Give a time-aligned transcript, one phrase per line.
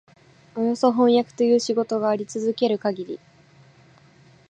[0.55, 3.19] およそ飜訳という仕事があり続けるかぎり、